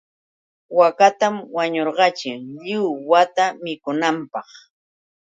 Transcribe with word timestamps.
Waakatam 0.77 1.35
wañurquchin 1.55 2.39
lliw 2.63 2.87
wata 3.11 3.45
mikunanpaq. 3.63 4.47